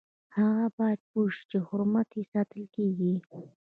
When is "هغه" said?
0.37-0.65